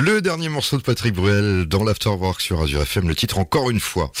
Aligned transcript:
Le 0.00 0.22
dernier 0.22 0.48
morceau 0.48 0.76
de 0.76 0.82
Patrick 0.82 1.12
Bruel 1.12 1.66
dans 1.66 1.82
l'Afterwork 1.82 2.40
sur 2.40 2.62
Azure 2.62 2.82
FM, 2.82 3.08
le 3.08 3.16
titre 3.16 3.38
encore 3.38 3.68
une 3.68 3.80
fois. 3.80 4.12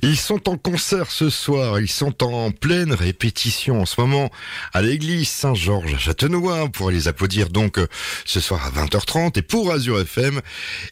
Ils 0.00 0.16
sont 0.16 0.48
en 0.48 0.56
concert 0.56 1.10
ce 1.10 1.28
soir, 1.28 1.78
ils 1.78 1.90
sont 1.90 2.24
en 2.24 2.52
pleine 2.52 2.94
répétition 2.94 3.82
en 3.82 3.84
ce 3.84 4.00
moment 4.00 4.30
à 4.72 4.80
l'église 4.80 5.28
Saint-Georges 5.28 5.92
à 5.92 5.98
Châtenois 5.98 6.70
pour 6.70 6.90
les 6.90 7.06
applaudir 7.06 7.50
donc 7.50 7.78
euh, 7.78 7.86
ce 8.24 8.40
soir 8.40 8.64
à 8.64 8.70
20h30 8.70 9.38
et 9.38 9.42
pour 9.42 9.70
Azure 9.72 10.00
FM, 10.00 10.40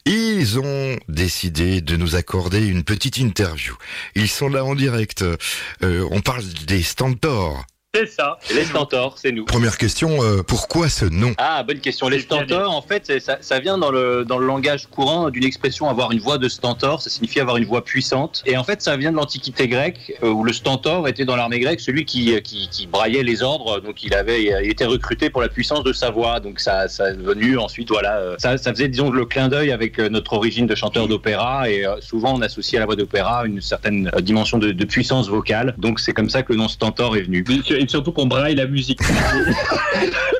ils 0.04 0.58
ont 0.58 0.98
décidé 1.08 1.80
de 1.80 1.96
nous 1.96 2.14
accorder 2.14 2.66
une 2.66 2.84
petite 2.84 3.16
interview. 3.16 3.74
Ils 4.14 4.28
sont 4.28 4.50
là 4.50 4.62
en 4.62 4.74
direct. 4.74 5.22
Euh, 5.22 6.06
on 6.10 6.20
parle 6.20 6.44
des 6.66 6.82
Stantors. 6.82 7.64
C'est 7.94 8.06
ça. 8.06 8.38
Les 8.52 8.64
Stentors, 8.64 9.16
c'est 9.18 9.30
nous. 9.30 9.44
Première 9.44 9.78
question, 9.78 10.20
euh, 10.22 10.42
pourquoi 10.42 10.88
ce 10.88 11.04
nom? 11.04 11.32
Ah, 11.38 11.62
bonne 11.62 11.78
question. 11.78 12.08
Les 12.08 12.18
Stentors, 12.20 12.74
en 12.74 12.82
fait, 12.82 13.20
ça, 13.20 13.38
ça 13.40 13.60
vient 13.60 13.78
dans 13.78 13.92
le, 13.92 14.24
dans 14.24 14.38
le 14.38 14.46
langage 14.46 14.86
courant 14.88 15.30
d'une 15.30 15.44
expression 15.44 15.88
avoir 15.88 16.10
une 16.10 16.18
voix 16.18 16.38
de 16.38 16.48
Stentor. 16.48 17.00
Ça 17.00 17.08
signifie 17.08 17.38
avoir 17.38 17.56
une 17.56 17.66
voix 17.66 17.84
puissante. 17.84 18.42
Et 18.46 18.56
en 18.56 18.64
fait, 18.64 18.82
ça 18.82 18.96
vient 18.96 19.12
de 19.12 19.16
l'Antiquité 19.16 19.68
grecque, 19.68 20.12
euh, 20.24 20.30
où 20.30 20.42
le 20.42 20.52
Stentor 20.52 21.06
était 21.06 21.24
dans 21.24 21.36
l'armée 21.36 21.60
grecque 21.60 21.78
celui 21.78 22.04
qui, 22.04 22.40
qui, 22.42 22.68
qui 22.68 22.86
braillait 22.88 23.22
les 23.22 23.42
ordres. 23.44 23.80
Donc, 23.80 24.02
il 24.02 24.12
avait 24.14 24.42
il 24.64 24.70
était 24.70 24.86
recruté 24.86 25.30
pour 25.30 25.40
la 25.40 25.48
puissance 25.48 25.84
de 25.84 25.92
sa 25.92 26.10
voix. 26.10 26.40
Donc, 26.40 26.58
ça, 26.58 26.88
ça 26.88 27.10
est 27.10 27.16
venu 27.16 27.58
ensuite, 27.58 27.90
voilà. 27.90 28.16
euh, 28.16 28.34
Ça, 28.38 28.58
ça 28.58 28.72
faisait, 28.72 28.88
disons, 28.88 29.10
le 29.10 29.24
clin 29.24 29.46
d'œil 29.48 29.70
avec 29.70 30.00
euh, 30.00 30.08
notre 30.08 30.32
origine 30.32 30.66
de 30.66 30.74
chanteur 30.74 31.06
d'opéra. 31.06 31.70
Et 31.70 31.86
euh, 31.86 32.00
souvent, 32.00 32.34
on 32.34 32.42
associe 32.42 32.76
à 32.76 32.80
la 32.80 32.86
voix 32.86 32.96
d'opéra 32.96 33.46
une 33.46 33.60
certaine 33.60 34.10
euh, 34.16 34.20
dimension 34.20 34.58
de, 34.58 34.72
de 34.72 34.84
puissance 34.84 35.28
vocale. 35.28 35.74
Donc, 35.78 36.00
c'est 36.00 36.12
comme 36.12 36.30
ça 36.30 36.42
que 36.42 36.52
le 36.52 36.58
nom 36.58 36.66
Stentor 36.66 37.16
est 37.16 37.22
venu. 37.22 37.44
Et 37.84 37.88
surtout 37.88 38.12
qu'on 38.12 38.24
braille 38.26 38.54
la 38.54 38.66
musique. 38.66 39.00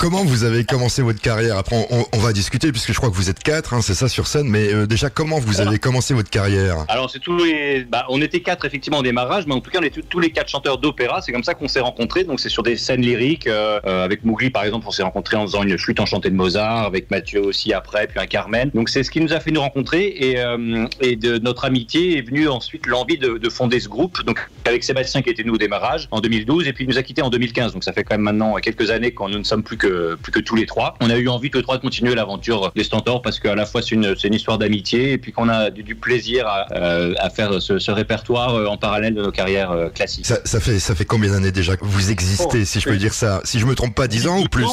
Comment 0.00 0.24
vous 0.24 0.44
avez 0.44 0.64
commencé 0.64 1.02
votre 1.02 1.20
carrière 1.20 1.56
Après, 1.58 1.86
on, 1.90 2.04
on 2.12 2.18
va 2.18 2.32
discuter 2.32 2.72
puisque 2.72 2.92
je 2.92 2.96
crois 2.96 3.10
que 3.10 3.14
vous 3.14 3.30
êtes 3.30 3.42
quatre, 3.42 3.74
hein, 3.74 3.80
c'est 3.82 3.94
ça 3.94 4.08
sur 4.08 4.26
scène. 4.26 4.48
Mais 4.48 4.72
euh, 4.72 4.86
déjà, 4.86 5.10
comment 5.10 5.38
vous 5.38 5.60
avez 5.60 5.78
commencé 5.78 6.14
votre 6.14 6.30
carrière 6.30 6.84
Alors 6.88 7.10
c'est 7.10 7.18
tous 7.18 7.36
les, 7.44 7.84
bah, 7.84 8.06
on 8.08 8.20
était 8.22 8.40
quatre 8.40 8.64
effectivement 8.64 8.98
au 8.98 9.02
démarrage, 9.02 9.46
mais 9.46 9.54
en 9.54 9.60
tout 9.60 9.70
cas 9.70 9.78
on 9.80 9.84
est 9.84 9.90
tous- 10.08 10.20
les 10.20 10.30
quatre 10.30 10.48
chanteurs 10.48 10.78
d'opéra. 10.78 11.20
C'est 11.20 11.32
comme 11.32 11.44
ça 11.44 11.54
qu'on 11.54 11.68
s'est 11.68 11.80
rencontrés. 11.80 12.24
Donc 12.24 12.40
c'est 12.40 12.48
sur 12.48 12.62
des 12.62 12.76
scènes 12.76 13.02
lyriques. 13.02 13.46
euh, 13.46 13.80
euh, 13.86 14.04
avec 14.04 14.24
Mougli 14.24 14.50
par 14.50 14.64
exemple, 14.64 14.86
on 14.88 14.90
s'est 14.90 15.02
rencontrés 15.02 15.36
en 15.36 15.42
faisant 15.46 15.62
une 15.62 15.76
flûte 15.78 16.00
enchantée 16.00 16.30
de 16.30 16.36
Mozart. 16.36 16.84
Avec 16.86 17.10
Mathieu 17.10 17.42
aussi 17.42 17.72
après, 17.72 18.06
puis 18.06 18.18
un 18.20 18.26
Carmen. 18.26 18.70
Donc 18.74 18.88
c'est 18.88 19.02
ce 19.02 19.10
qui 19.10 19.20
nous 19.20 19.32
a 19.32 19.40
fait 19.40 19.50
nous 19.50 19.60
rencontrer 19.60 20.06
et, 20.06 20.40
euh, 20.40 20.86
et 21.00 21.16
de 21.16 21.38
notre 21.38 21.64
amitié 21.64 22.18
est 22.18 22.22
venue 22.22 22.48
ensuite 22.48 22.86
l'envie 22.86 23.18
de, 23.18 23.38
de 23.38 23.48
fonder 23.50 23.80
ce 23.80 23.88
groupe. 23.88 24.24
Donc 24.24 24.38
avec 24.64 24.84
Sébastien 24.84 25.22
qui 25.22 25.30
était 25.30 25.44
nous 25.44 25.54
au 25.54 25.58
démarrage 25.58 26.08
en 26.10 26.20
2012 26.20 26.66
et 26.68 26.72
puis 26.72 26.84
il 26.84 26.88
nous 26.88 26.98
a 26.98 27.02
quittés 27.02 27.22
en 27.22 27.30
2015. 27.30 27.72
Donc 27.72 27.84
ça 27.84 27.92
fait 27.92 28.04
quand 28.04 28.14
même 28.14 28.22
maintenant 28.22 28.54
quelques 28.56 28.90
années 28.90 29.12
qu'on 29.12 29.33
nous 29.34 29.40
ne 29.40 29.44
sommes 29.44 29.62
plus 29.62 29.76
que 29.76 30.14
plus 30.22 30.32
que 30.32 30.40
tous 30.40 30.54
les 30.56 30.66
trois. 30.66 30.94
On 31.00 31.10
a 31.10 31.16
eu 31.16 31.28
envie 31.28 31.50
tous 31.50 31.58
les 31.58 31.62
trois 31.64 31.76
de 31.76 31.82
continuer 31.82 32.14
l'aventure 32.14 32.72
des 32.74 32.84
Stentors 32.84 33.20
parce 33.22 33.38
qu'à 33.40 33.54
la 33.54 33.66
fois 33.66 33.82
c'est 33.82 33.94
une 33.94 34.34
histoire 34.34 34.58
d'amitié 34.58 35.12
et 35.12 35.18
puis 35.18 35.32
qu'on 35.32 35.48
a 35.48 35.70
du, 35.70 35.82
du 35.82 35.94
plaisir 35.94 36.46
à, 36.46 36.66
euh, 36.72 37.14
à 37.18 37.30
faire 37.30 37.60
ce, 37.60 37.78
ce 37.78 37.90
répertoire 37.90 38.54
euh, 38.54 38.66
en 38.66 38.76
parallèle 38.76 39.14
de 39.14 39.22
nos 39.22 39.30
carrières 39.32 39.72
euh, 39.72 39.88
classiques. 39.90 40.26
ça, 40.26 40.38
ça 40.44 40.60
fait 40.60 40.78
ça 40.78 40.94
fait 40.94 41.04
combien 41.04 41.32
d'années 41.32 41.52
déjà 41.52 41.76
que 41.76 41.84
vous 41.84 42.10
existez, 42.10 42.60
Oh, 42.62 42.64
si 42.64 42.80
je 42.80 42.88
peux 42.88 42.96
dire 42.96 43.12
ça? 43.14 43.40
Si 43.44 43.58
je 43.58 43.66
me 43.66 43.74
trompe 43.74 43.94
pas, 43.94 44.06
10 44.08 44.26
ans 44.28 44.40
ou 44.40 44.44
plus? 44.48 44.66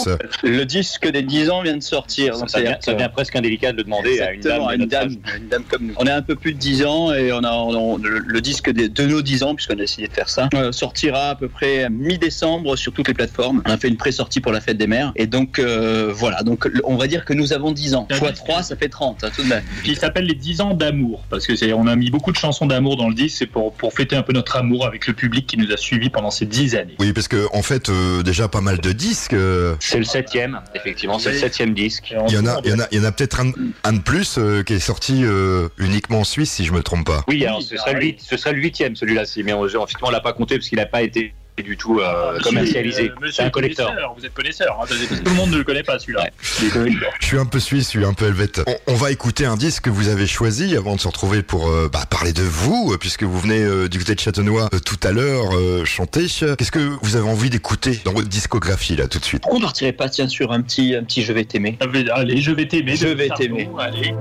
Le 0.44 0.64
disque 0.66 1.08
des 1.10 1.22
10 1.22 1.50
ans 1.50 1.62
vient 1.64 1.76
de 1.78 1.84
sortir. 1.84 2.36
Ça, 2.36 2.48
ça 2.48 3.10
presque 3.10 3.36
indélicat 3.36 3.72
de 3.72 3.78
le 3.78 3.84
demander 3.84 4.20
à 4.22 4.32
une 4.34 4.42
dame. 4.42 4.62
Exactement, 4.62 4.66
de 4.68 4.72
à 4.72 4.74
une 4.76 4.80
notre 4.82 4.92
dame, 4.92 5.08
âge. 5.08 5.34
à 5.34 5.38
une 5.38 5.48
dame 5.48 5.64
comme 5.70 5.86
nous. 5.88 5.94
On 5.98 6.06
a 6.08 6.14
un 6.16 6.22
peu 6.22 6.36
plus 6.36 6.54
de 6.54 6.60
10 6.60 6.86
ans 6.86 7.12
et 7.14 7.32
on 7.34 7.44
a 7.44 7.52
on- 7.52 7.98
le, 7.98 8.20
le 8.20 8.42
disque 8.42 8.70
des- 8.70 8.90
de 8.90 9.06
nos 9.06 9.22
10 9.22 9.44
ans, 9.44 9.56
puisqu'on 9.56 9.74
a 9.74 9.78
décidé 9.78 10.08
de 10.08 10.14
faire 10.14 10.30
ça, 10.30 10.48
euh, 10.54 10.72
sortira 10.72 11.30
à 11.30 11.36
peu 11.36 11.48
près 11.48 11.90
mi-décembre 11.90 12.76
sur 12.76 12.94
toutes 12.94 13.08
les 13.08 13.14
plateformes. 13.14 13.62
On 13.66 13.72
a 13.72 13.78
fait 13.78 13.88
une 13.88 13.98
pré-sortie 13.98 14.40
pour 14.42 14.51
la 14.52 14.62
fête 14.62 14.78
des 14.78 14.88
mères. 14.88 15.12
Et 15.16 15.28
donc 15.28 15.60
euh, 15.60 16.12
voilà, 16.14 16.44
donc 16.44 16.68
on 16.84 16.96
va 16.98 17.08
dire 17.08 17.26
que 17.26 17.34
nous 17.34 17.54
avons 17.54 17.72
10 17.72 17.96
ans. 17.96 18.08
Fois 18.14 18.32
disque. 18.32 18.44
3, 18.44 18.64
ça 18.64 18.76
fait 18.76 18.90
30, 18.90 19.24
hein, 19.24 19.30
tout 19.36 19.44
de 19.44 19.48
même. 19.50 19.64
Puis 19.82 19.92
il 19.92 19.98
s'appelle 19.98 20.26
les 20.26 20.34
10 20.36 20.62
ans 20.62 20.74
d'amour, 20.74 21.24
parce 21.30 21.46
que 21.48 21.56
c'est, 21.56 21.74
on 21.74 21.88
a 21.88 21.96
mis 21.96 22.10
beaucoup 22.10 22.32
de 22.32 22.38
chansons 22.38 22.66
d'amour 22.66 22.98
dans 22.98 23.08
le 23.10 23.16
disque, 23.16 23.38
c'est 23.40 23.46
pour, 23.48 23.74
pour 23.74 23.94
fêter 23.94 24.16
un 24.16 24.24
peu 24.24 24.34
notre 24.34 24.56
amour 24.58 24.86
avec 24.86 25.08
le 25.08 25.14
public 25.14 25.48
qui 25.48 25.58
nous 25.58 25.72
a 25.72 25.78
suivis 25.78 26.10
pendant 26.10 26.32
ces 26.32 26.46
10 26.46 26.76
années. 26.76 26.96
Oui, 27.00 27.14
parce 27.14 27.28
que 27.28 27.48
en 27.54 27.62
fait, 27.62 27.90
euh, 27.90 28.24
déjà 28.24 28.48
pas 28.48 28.62
mal 28.62 28.80
de 28.80 28.92
disques. 28.92 29.34
euh, 29.34 29.76
C'est 29.80 29.98
le 29.98 30.04
septième, 30.04 30.60
effectivement, 30.76 31.20
c'est 31.20 31.32
le 31.34 31.38
septième 31.38 31.74
disque. 31.74 32.14
Il 32.28 32.34
y 32.34 32.38
en 32.38 32.46
a, 32.48 32.60
il 32.64 32.72
y 32.72 32.74
en 32.74 32.80
a, 32.80 32.88
il 32.92 32.98
y 32.98 33.02
en 33.02 33.06
a 33.06 33.12
peut-être 33.12 33.40
un, 33.40 33.52
un 33.84 33.94
de 33.94 34.00
plus 34.02 34.38
euh, 34.38 34.64
qui 34.64 34.74
est 34.74 34.80
sorti 34.80 35.22
euh, 35.24 35.68
uniquement 35.78 36.20
en 36.20 36.24
Suisse, 36.24 36.52
si 36.52 36.66
je 36.66 36.72
me 36.74 36.82
trompe 36.84 37.06
pas. 37.06 37.24
Oui, 37.28 37.38
Oui, 37.42 37.46
alors 37.46 37.62
ce 37.62 37.76
bah 37.76 37.82
serait, 37.86 37.94
le 37.94 38.14
ce 38.18 38.38
serait 38.38 38.54
le 38.54 38.60
huitième 38.62 38.96
celui-là, 38.96 39.26
si, 39.26 39.44
mais 39.44 39.54
on, 39.54 39.66
effectivement 39.66 40.08
on 40.10 40.12
l'a 40.12 40.20
pas 40.20 40.34
compté 40.34 40.56
parce 40.58 40.70
qu'il 40.70 40.78
n'a 40.78 40.86
pas 40.86 41.02
été 41.02 41.34
du 41.58 41.78
tout 41.78 42.00
euh, 42.00 42.34
Monsieur, 42.34 42.44
commercialisé. 42.50 43.10
euh, 43.10 43.14
monsieur 43.22 43.34
c'est 43.36 43.44
un 43.44 43.50
connaisseur, 43.52 43.94
Vous 44.18 44.26
êtes 44.26 44.34
connaisseur, 44.34 44.80
hein, 44.82 44.86
tout 44.88 45.30
le 45.32 45.36
monde 45.36 45.52
ne 45.52 45.58
le 45.58 45.64
connaît 45.64 45.84
pas 45.84 46.00
celui-là. 46.00 46.24
Ouais. 46.24 46.92
Je 47.20 47.26
suis 47.26 47.38
un 47.38 47.46
peu 47.46 47.60
suisse, 47.60 47.86
je 47.86 47.90
suis 48.00 48.06
un 48.06 48.14
peu 48.14 48.26
helvète. 48.26 48.62
On, 48.66 48.76
on 48.88 48.96
va 48.96 49.12
écouter 49.12 49.46
un 49.46 49.58
disque 49.58 49.84
que 49.84 49.90
vous 49.92 50.08
avez 50.08 50.26
choisi 50.26 50.76
avant 50.76 50.96
de 50.96 51.02
se 51.02 51.08
retrouver 51.08 51.44
pour 51.44 51.70
euh, 51.70 51.88
bah, 51.92 52.06
parler 52.10 52.34
de 52.34 52.42
vous, 52.42 52.92
euh, 52.94 52.98
puisque 52.98 53.24
vous 53.24 53.40
venez 53.40 53.62
euh, 53.62 53.88
du 53.90 54.00
côté 54.00 54.16
de 54.16 54.20
Châtenois 54.20 54.70
euh, 54.74 54.80
tout 54.80 55.00
à 55.04 55.12
l'heure 55.12 55.56
euh, 55.56 55.86
chanter. 55.86 56.26
Qu'est-ce 56.58 56.72
que 56.72 56.90
vous 57.04 57.16
avez 57.16 57.30
envie 57.30 57.50
d'écouter 57.52 58.00
dans 58.06 58.14
votre 58.14 58.28
discographie 58.30 58.96
là 58.96 59.08
tout 59.08 59.20
de 59.20 59.26
suite? 59.26 59.44
On 59.52 59.60
partirait 59.60 59.92
pas 59.94 60.10
tiens 60.10 60.28
sur 60.30 60.52
un 60.54 60.62
petit, 60.62 60.96
un 60.96 61.04
petit 61.04 61.22
Je 61.22 61.34
vais 61.34 61.44
t'aimer. 61.46 61.78
Allez, 62.14 62.42
je 62.42 62.52
vais 62.52 62.68
t'aimer. 62.68 62.96
Je 62.96 63.08
vais 63.08 63.30
t'aimer. 63.38 63.70
Allez. 63.78 64.16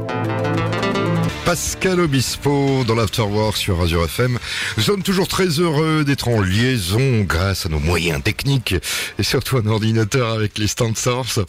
Pascal 1.44 1.98
Obispo 2.00 2.84
dans 2.86 2.94
l'Afterwork 2.94 3.56
sur 3.56 3.80
Azure 3.82 4.04
FM. 4.04 4.38
Nous 4.76 4.82
sommes 4.82 5.02
toujours 5.02 5.26
très 5.26 5.46
heureux 5.46 6.04
d'être 6.04 6.28
en 6.28 6.40
liaison 6.40 7.19
grâce 7.20 7.66
à 7.66 7.68
nos 7.68 7.78
moyens 7.78 8.22
techniques 8.22 8.74
et 9.18 9.22
surtout 9.22 9.58
un 9.58 9.66
ordinateur 9.66 10.30
avec 10.30 10.58
les 10.58 10.66
stand 10.66 10.96
source 10.96 11.40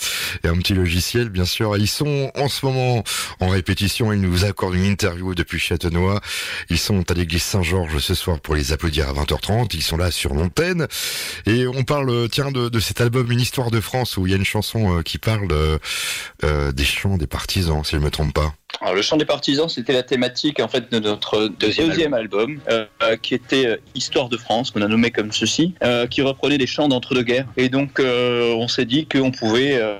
et 0.43 0.47
un 0.47 0.57
petit 0.57 0.73
logiciel 0.73 1.29
bien 1.29 1.45
sûr. 1.45 1.77
Ils 1.77 1.87
sont 1.87 2.31
en 2.35 2.47
ce 2.47 2.65
moment 2.65 3.03
en 3.39 3.47
répétition. 3.49 4.13
Ils 4.13 4.21
nous 4.21 4.45
accordent 4.45 4.75
une 4.75 4.85
interview 4.85 5.35
depuis 5.35 5.59
Châtenois. 5.59 6.21
Ils 6.69 6.79
sont 6.79 7.09
à 7.09 7.13
l'église 7.13 7.43
Saint-Georges 7.43 7.99
ce 7.99 8.15
soir 8.15 8.39
pour 8.39 8.55
les 8.55 8.71
applaudir 8.71 9.09
à 9.09 9.13
20h30. 9.13 9.71
Ils 9.73 9.83
sont 9.83 9.97
là 9.97 10.11
sur 10.11 10.33
l'antenne 10.33 10.87
et 11.45 11.67
on 11.67 11.83
parle 11.83 12.29
tiens 12.29 12.51
de, 12.51 12.79
cet 12.79 13.01
album 13.01 13.31
Une 13.31 13.39
histoire 13.39 13.71
de 13.71 13.79
France 13.79 14.17
où 14.17 14.27
il 14.27 14.31
y 14.31 14.33
a 14.33 14.37
une 14.37 14.45
chanson 14.45 14.97
euh, 14.97 15.01
qui 15.01 15.17
parle 15.17 15.51
euh, 15.51 15.77
euh, 16.43 16.71
des 16.71 16.85
chants 16.85 17.17
des 17.17 17.27
partisans 17.27 17.83
si 17.83 17.95
je 17.95 18.01
me 18.01 18.09
trompe 18.09 18.33
pas. 18.33 18.53
Alors, 18.79 18.95
le 18.95 19.01
chant 19.01 19.17
des 19.17 19.25
partisans, 19.25 19.67
c'était 19.69 19.93
la 19.93 20.01
thématique 20.01 20.59
en 20.59 20.67
fait 20.67 20.91
de 20.91 20.99
notre 20.99 21.49
Deuxième 21.59 21.89
deuxième, 21.89 22.13
album, 22.13 22.59
euh, 22.69 22.85
euh, 23.03 23.15
qui 23.17 23.35
était 23.35 23.67
euh, 23.67 23.75
Histoire 23.93 24.29
de 24.29 24.37
France, 24.37 24.71
qu'on 24.71 24.81
a 24.81 24.87
nommé 24.87 25.11
comme 25.11 25.31
ceci, 25.31 25.75
euh, 25.83 26.07
qui 26.07 26.21
reprenait 26.21 26.57
des 26.57 26.65
chants 26.65 26.87
d'entre-deux-guerres. 26.87 27.45
Et 27.57 27.69
donc, 27.69 27.99
euh, 27.99 28.53
on 28.55 28.67
s'est 28.67 28.85
dit 28.85 29.05
qu'on 29.05 29.29
pouvait, 29.31 29.75
euh, 29.79 29.99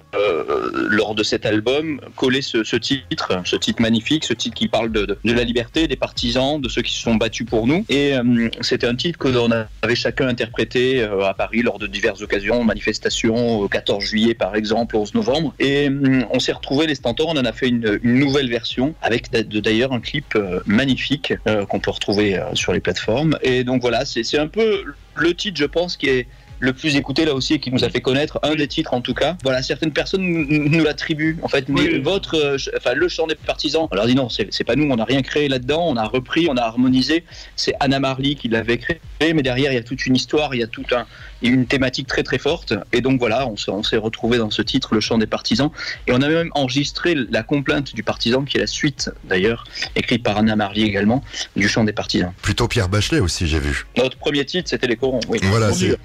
lors 0.89 1.13
de 1.13 1.21
cet 1.21 1.45
album, 1.45 1.99
coller 2.15 2.41
ce, 2.41 2.63
ce 2.63 2.75
titre, 2.75 3.33
ce 3.45 3.55
titre 3.55 3.81
magnifique, 3.81 4.23
ce 4.25 4.33
titre 4.33 4.55
qui 4.55 4.67
parle 4.67 4.91
de, 4.91 5.05
de- 5.05 5.17
de 5.23 5.33
la 5.33 5.43
liberté, 5.43 5.87
des 5.87 5.95
partisans, 5.95 6.59
de 6.59 6.69
ceux 6.69 6.81
qui 6.81 6.93
se 6.93 7.01
sont 7.01 7.15
battus 7.15 7.45
pour 7.45 7.67
nous. 7.67 7.85
Et 7.89 8.15
euh, 8.15 8.49
c'était 8.61 8.87
un 8.87 8.95
titre 8.95 9.19
que 9.19 9.27
l'on 9.27 9.49
avait 9.81 9.95
chacun 9.95 10.27
interprété 10.27 11.01
euh, 11.03 11.25
à 11.25 11.33
Paris 11.33 11.61
lors 11.61 11.77
de 11.77 11.87
diverses 11.87 12.21
occasions, 12.21 12.63
manifestations, 12.63 13.59
au 13.59 13.67
14 13.67 14.03
juillet 14.03 14.33
par 14.33 14.55
exemple, 14.55 14.95
11 14.95 15.13
novembre. 15.13 15.53
Et 15.59 15.87
euh, 15.89 16.23
on 16.31 16.39
s'est 16.39 16.51
retrouvé 16.53 16.87
les 16.87 16.95
Stentors, 16.95 17.29
on 17.29 17.37
en 17.37 17.45
a 17.45 17.51
fait 17.53 17.67
une, 17.67 17.99
une 18.01 18.15
nouvelle 18.15 18.49
version 18.49 18.60
avec 19.01 19.31
d'ailleurs 19.31 19.93
un 19.93 19.99
clip 19.99 20.35
euh, 20.35 20.59
magnifique 20.65 21.33
euh, 21.47 21.65
qu'on 21.65 21.79
peut 21.79 21.91
retrouver 21.91 22.37
euh, 22.37 22.53
sur 22.53 22.73
les 22.73 22.79
plateformes. 22.79 23.37
Et 23.41 23.63
donc 23.63 23.81
voilà, 23.81 24.05
c'est 24.05 24.37
un 24.37 24.47
peu 24.47 24.83
le 25.15 25.33
titre, 25.33 25.59
je 25.59 25.65
pense, 25.65 25.97
qui 25.97 26.07
est 26.07 26.27
le 26.61 26.73
plus 26.73 26.95
écouté 26.95 27.25
là 27.25 27.33
aussi 27.33 27.55
et 27.55 27.59
qui 27.59 27.71
nous 27.71 27.83
a 27.83 27.89
fait 27.89 28.01
connaître 28.01 28.39
un 28.43 28.55
des 28.55 28.67
titres 28.67 28.93
en 28.93 29.01
tout 29.01 29.15
cas. 29.15 29.35
Voilà, 29.43 29.61
certaines 29.63 29.91
personnes 29.91 30.21
nous, 30.21 30.83
l'attribuent 30.83 31.37
en 31.41 31.47
fait. 31.47 31.67
Mais 31.67 31.81
Oui. 31.81 31.99
votre, 31.99 32.35
euh, 32.35 32.57
enfin 32.77 32.93
le 32.93 33.07
chant 33.09 33.27
des 33.27 33.35
partisans. 33.35 33.87
Leur 33.91 34.05
dit 34.05 34.15
non, 34.15 34.29
c'est 34.29 34.63
pas 34.63 34.75
nous, 34.75 34.89
on 34.89 34.95
n'a 34.95 35.03
rien 35.05 35.23
créé 35.23 35.49
là-dedans, 35.49 35.83
on 35.87 35.97
a 35.97 36.05
repris, 36.05 36.47
on 36.49 36.55
a 36.55 36.61
harmonisé. 36.61 37.25
C'est 37.55 37.73
Anna 37.79 37.99
Marley 37.99 38.35
qui 38.35 38.47
l'avait 38.47 38.77
créé, 38.77 38.99
mais 39.33 39.41
derrière 39.41 39.71
il 39.71 39.75
y 39.75 39.79
a 39.79 39.83
toute 39.83 40.05
une 40.05 40.15
histoire, 40.15 40.53
il 40.53 40.59
y 40.59 40.63
a 40.63 40.67
toute 40.67 40.93
un, 40.93 41.07
une 41.49 41.65
thématique 41.65 42.07
très 42.07 42.23
très 42.23 42.37
forte. 42.37 42.73
Et 42.93 43.01
donc 43.01 43.19
voilà, 43.19 43.47
on 43.47 43.83
s'est 43.83 43.97
retrouvé 43.97 44.37
dans 44.37 44.49
ce 44.51 44.61
titre, 44.61 44.93
le 44.93 44.99
chant 45.01 45.17
des 45.17 45.27
partisans. 45.27 45.69
Et 46.07 46.11
on 46.11 46.21
a 46.21 46.27
même 46.29 46.49
enregistré 46.53 47.15
la 47.29 47.43
complainte 47.43 47.93
du 47.93 48.03
partisan, 48.03 48.43
qui 48.43 48.57
est 48.57 48.61
la 48.61 48.67
suite 48.67 49.09
d'ailleurs, 49.23 49.63
écrite 49.95 50.23
par 50.23 50.37
Anna 50.37 50.55
Marley 50.55 50.81
également, 50.83 51.23
du 51.55 51.67
chant 51.67 51.83
des 51.83 51.93
partisans. 51.93 52.33
Plutôt 52.41 52.67
Pierre 52.67 52.89
Bachelet 52.89 53.19
aussi 53.19 53.47
j'ai 53.47 53.59
vu. 53.59 53.85
Notre 53.97 54.17
premier 54.17 54.45
titre, 54.45 54.69
c'était 54.69 54.87
les 54.87 54.95
corons. 54.97 55.19
Oui. 55.27 55.39
Voilà, 55.43 55.73
c'est. 55.73 55.97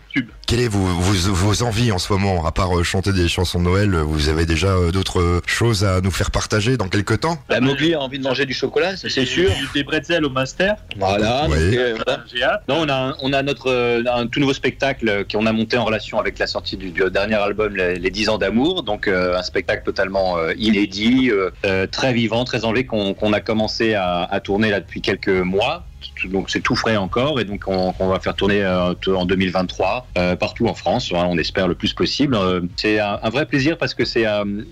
Quelles 0.47 0.61
est 0.61 0.69
vos, 0.69 0.79
vos, 0.87 1.35
vos 1.35 1.63
envies 1.65 1.91
en 1.93 1.99
ce 1.99 2.13
moment 2.13 2.47
À 2.47 2.53
part 2.53 2.79
euh, 2.79 2.83
chanter 2.85 3.13
des 3.13 3.29
chansons 3.29 3.59
de 3.59 3.65
Noël, 3.65 3.95
vous 3.97 4.29
avez 4.29 4.47
déjà 4.47 4.69
euh, 4.69 4.93
d'autres 4.93 5.21
euh, 5.21 5.41
choses 5.47 5.85
à 5.85 6.01
nous 6.01 6.13
faire 6.13 6.31
partager 6.31 6.77
dans 6.77 6.89
quelques 6.89 7.21
temps? 7.21 7.39
La 7.49 7.61
Mowgli 7.61 7.95
a 7.95 8.01
envie 8.01 8.19
de 8.19 8.23
manger 8.25 8.47
du 8.47 8.55
chocolat, 8.55 8.97
ça 8.97 9.09
c'est 9.11 9.27
sûr. 9.27 9.51
Des 9.75 9.83
bretzels 9.83 10.25
au 10.25 10.31
master. 10.31 10.77
Voilà. 10.97 11.47
Oui. 11.51 11.57
donc, 11.57 11.75
euh, 11.79 11.97
voilà. 12.07 12.63
Non, 12.69 12.77
on 12.83 12.89
a, 12.89 12.95
un- 12.95 13.15
on 13.23 13.33
a 13.33 13.43
notre, 13.43 13.71
euh, 13.71 14.03
un 14.11 14.27
tout 14.29 14.39
nouveau 14.41 14.55
spectacle 14.55 15.25
qu'on 15.31 15.47
a 15.47 15.53
monté 15.53 15.77
en 15.77 15.85
relation 15.85 16.19
avec 16.19 16.39
la 16.39 16.47
sortie 16.47 16.77
du, 16.77 16.93
dernier 17.11 17.35
album, 17.35 17.77
Les, 17.77 17.97
les 17.97 18.11
10 18.11 18.29
ans 18.31 18.39
d'amour. 18.39 18.83
Donc, 18.83 19.09
euh, 19.09 19.37
un 19.37 19.43
spectacle 19.43 19.85
totalement 19.85 20.39
euh, 20.39 20.53
inédit, 20.57 21.31
euh, 21.31 21.87
très 21.87 22.13
vivant, 22.13 22.45
très 22.45 22.65
enlevé, 22.65 22.87
qu'on 22.87 23.15
qu'on 23.15 23.33
a 23.33 23.41
commencé 23.41 23.95
à, 23.95 24.23
à 24.25 24.41
tourner 24.41 24.71
là 24.71 24.81
depuis 24.81 25.01
quelques 25.01 25.29
mois. 25.29 25.85
Donc 26.25 26.51
c'est 26.51 26.61
tout 26.61 26.77
frais 26.77 26.97
encore, 26.97 27.41
et 27.41 27.45
donc 27.45 27.65
on, 27.67 27.95
on 27.99 28.09
va 28.09 28.21
faire 28.21 28.35
tourner 28.35 28.63
euh, 28.63 28.95
en 29.09 29.25
2023 29.27 30.07
euh, 30.19 30.37
partout 30.37 30.67
en 30.67 30.75
France. 30.75 31.11
Voilà, 31.11 31.29
on 31.29 31.39
espère 31.39 31.69
le 31.69 31.75
plus 31.75 31.93
possible. 31.93 32.35
Euh, 32.35 32.61
c'est 32.77 32.99
un, 32.99 33.19
un 33.23 33.31
vrai 33.31 33.47
plaisir 33.47 33.79
parce 33.79 33.95
que 33.95 34.05
c'est 34.05 34.25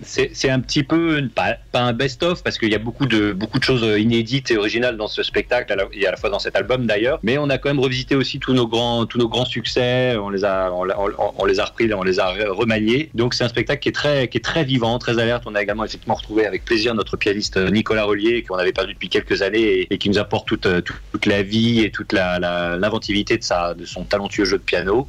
c'est 0.02 0.50
un 0.50 0.61
petit 0.61 0.82
peu 0.82 1.20
pas, 1.35 1.56
pas 1.73 1.81
un 1.81 1.93
best-of 1.93 2.43
parce 2.43 2.58
qu'il 2.58 2.70
y 2.70 2.75
a 2.75 2.79
beaucoup 2.79 3.06
de 3.06 3.32
beaucoup 3.32 3.58
de 3.58 3.64
choses 3.64 3.85
inédites 4.00 4.50
et 4.50 4.56
originales 4.58 4.96
dans 4.96 5.08
ce 5.08 5.23
spectacle, 5.23 5.73
à 5.73 5.76
la, 5.76 5.85
et 5.93 6.06
à 6.06 6.11
la 6.11 6.17
fois 6.17 6.31
dans 6.31 6.38
cet 6.38 6.56
album 6.56 6.87
d'ailleurs. 6.87 7.19
Mais 7.23 7.38
on 7.38 7.49
a 7.50 7.58
quand 7.58 7.69
même 7.69 7.81
revisité 7.81 8.14
aussi 8.17 8.38
tous 8.38 8.52
nos 8.55 8.67
grands 8.67 9.06
tous 9.06 9.19
nos 9.19 9.29
grands 9.29 9.44
succès. 9.44 10.17
On 10.17 10.31
les 10.31 10.44
a 10.44 10.70
on, 10.73 10.87
on- 10.88 11.32
on 11.38 11.44
les 11.47 11.61
a 11.61 11.64
repris, 11.64 11.93
on 11.93 12.02
les 12.02 12.20
a 12.20 12.29
remaniés. 12.50 13.11
Donc 13.14 13.35
c'est 13.35 13.44
un 13.44 13.49
spectacle 13.49 13.81
qui 13.82 13.88
est 13.88 13.93
très 13.93 14.29
qui 14.29 14.38
est 14.38 14.44
très 14.44 14.64
vivant, 14.64 14.99
très 14.99 15.19
alerte. 15.19 15.44
On 15.47 15.55
a 15.55 15.62
également 15.62 15.85
effectivement 15.85 16.14
retrouvé 16.14 16.47
avec 16.47 16.64
plaisir 16.64 16.94
notre 16.94 17.17
pianiste 17.17 17.56
Nicolas 17.56 18.05
Rollier 18.05 18.43
qu'on 18.43 18.56
avait 18.56 18.73
perdu 18.73 18.94
depuis 18.94 19.08
quelques 19.08 19.43
années 19.43 19.87
et, 19.90 19.99
qui 19.99 20.08
nous 20.08 20.19
apporte 20.19 20.47
toute, 20.49 20.62
toute, 20.85 20.97
toute 21.12 21.26
la 21.34 21.42
vie 21.42 21.81
et 21.81 21.90
toute 21.90 22.12
l'inventivité 22.12 23.36
de 23.36 23.84
son 23.84 24.04
talentueux 24.04 24.44
jeu 24.44 24.58
de 24.58 24.62
piano, 24.62 25.08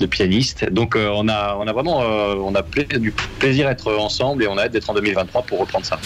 de 0.00 0.06
pianiste. 0.06 0.70
Donc 0.70 0.96
euh, 0.96 1.10
on 1.14 1.28
a 1.28 1.72
vraiment 1.72 2.02
euh, 2.02 2.34
on 2.36 2.54
a 2.54 2.62
du 2.98 3.12
plaisir 3.38 3.66
à 3.68 3.72
être 3.72 3.92
ensemble 3.96 4.42
et 4.42 4.48
on 4.48 4.56
a 4.56 4.64
hâte 4.64 4.72
d'être 4.72 4.90
en 4.90 4.94
2023 4.94 5.42
pour 5.42 5.58
reprendre 5.60 5.84
ça. 5.84 5.98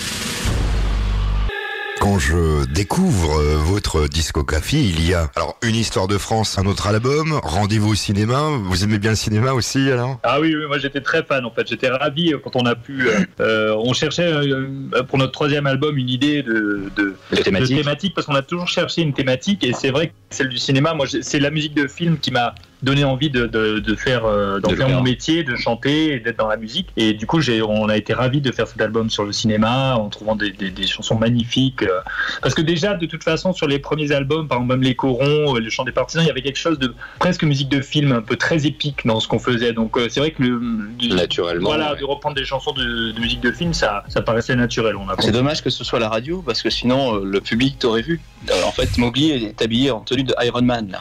Quand 2.01 2.19
je 2.19 2.65
découvre 2.65 3.39
euh, 3.39 3.57
votre 3.57 4.09
discographie, 4.09 4.89
il 4.89 5.07
y 5.07 5.13
a 5.13 5.31
alors 5.37 5.59
une 5.63 5.75
histoire 5.77 6.09
de 6.09 6.17
France, 6.17 6.59
un 6.59 6.65
autre 6.65 6.87
album, 6.87 7.39
rendez-vous 7.43 7.91
au 7.91 7.95
cinéma. 7.95 8.49
Vous 8.63 8.83
aimez 8.85 8.99
bien 8.99 9.11
le 9.11 9.17
cinéma 9.17 9.53
aussi 9.53 9.91
alors? 9.91 10.19
Ah 10.23 10.41
oui, 10.41 10.55
oui, 10.57 10.65
moi 10.67 10.79
j'étais 10.79 11.03
très 11.03 11.23
fan 11.23 11.45
en 11.45 11.51
fait. 11.51 11.69
J'étais 11.69 11.91
ravi 11.91 12.33
euh, 12.33 12.39
quand 12.43 12.57
on 12.57 12.65
a 12.65 12.75
pu. 12.75 13.07
euh, 13.07 13.21
euh, 13.41 13.75
on 13.85 13.93
cherchait 13.93 14.33
euh, 14.33 14.67
pour 15.09 15.19
notre 15.19 15.33
troisième 15.33 15.67
album 15.67 15.99
une 15.99 16.09
idée 16.09 16.43
de, 16.43 16.91
de, 16.97 17.15
De 17.31 17.37
de 17.37 17.43
thématique. 17.43 17.77
thématique 17.77 18.15
parce 18.15 18.27
qu'on 18.27 18.35
a 18.35 18.43
toujours 18.43 18.69
cherché 18.69 19.03
une 19.03 19.13
thématique 19.13 19.63
et 19.63 19.75
c'est 19.75 19.91
vrai 19.91 20.09
que 20.09 20.13
celle 20.31 20.49
du 20.49 20.59
cinéma, 20.59 20.95
moi 20.95 21.05
c'est 21.21 21.39
la 21.39 21.51
musique 21.51 21.75
de 21.75 21.87
film 21.87 22.19
qui 22.19 22.31
m'a 22.31 22.55
donné 22.83 23.05
envie 23.05 23.31
de, 23.31 23.47
de, 23.47 23.79
de 23.79 23.95
faire, 23.95 24.25
euh, 24.25 24.59
d'en 24.61 24.71
De 24.71 24.75
faire 24.77 24.89
mon 24.89 25.03
métier, 25.03 25.45
de 25.45 25.57
chanter 25.57 26.21
d'être 26.21 26.39
dans 26.39 26.49
la 26.49 26.57
musique. 26.57 26.89
Et 26.97 27.13
du 27.13 27.27
coup, 27.27 27.41
j'ai, 27.41 27.63
on 27.63 27.89
a 27.89 27.97
été 27.97 28.13
ravis 28.15 28.41
de 28.41 28.51
faire 28.53 28.67
cet 28.69 28.81
album 28.81 29.11
sur 29.11 29.25
le 29.25 29.33
cinéma 29.33 29.97
en 29.97 30.09
trouvant 30.09 30.37
des, 30.37 30.51
des, 30.51 30.71
des 30.71 30.87
chansons 30.87 31.17
magnifiques. 31.19 31.83
euh, 31.83 32.01
Parce 32.43 32.55
que 32.55 32.63
déjà, 32.63 32.95
de 32.95 33.07
toute 33.07 33.25
façon, 33.25 33.53
sur 33.53 33.67
les 33.67 33.79
premiers 33.79 34.13
albums, 34.13 34.49
par 34.49 34.59
exemple 34.59 34.75
même 34.75 34.83
les 34.83 34.95
corons, 34.95 35.57
euh, 35.57 35.61
le 35.61 35.71
chant 35.71 35.85
des 35.85 35.93
partisans, 35.93 36.23
il 36.25 36.29
y 36.29 36.31
avait 36.31 36.43
quelque 36.43 36.59
chose 36.59 36.79
de 36.79 36.95
presque 37.19 37.45
musique 37.45 37.69
de 37.69 37.81
film, 37.81 38.13
un 38.13 38.23
peu 38.23 38.37
très 38.37 38.67
épique 38.67 39.07
dans 39.07 39.21
ce 39.21 39.29
qu'on 39.29 39.39
faisait. 39.39 39.73
Donc 39.73 39.97
euh, 39.97 40.07
c'est 40.09 40.21
vrai 40.21 40.31
que 40.31 40.43
le, 40.43 40.61
du- 40.99 41.09
Naturellement. 41.11 41.69
voilà, 41.69 41.93
ouais. 41.93 41.99
de 42.01 42.05
reprendre 42.05 42.37
des 42.37 42.45
chansons 42.45 42.73
de, 42.73 43.19
musique 43.21 43.41
de 43.41 43.53
film, 43.53 43.73
ça, 43.75 44.05
ça 44.09 44.23
paraissait 44.23 44.57
naturel. 44.57 44.97
On 44.97 45.09
a 45.09 45.17
C'est 45.19 45.33
dommage 45.33 45.63
que 45.63 45.71
ce 45.71 45.85
soit 45.85 45.99
la 45.99 46.09
radio 46.09 46.43
parce 46.45 46.63
que 46.63 46.71
sinon 46.71 47.17
le 47.17 47.41
public 47.41 47.79
t'aurait 47.79 48.03
vu. 48.03 48.21
Euh, 48.49 48.63
en 48.65 48.73
fait, 48.73 48.97
Mowgli 48.97 49.33
est 49.33 49.61
habillé 49.63 49.91
en 49.91 50.01
tenue 50.01 50.23
de 50.23 50.35
Iron 50.43 50.63
Man 50.63 50.91
là. 50.91 51.01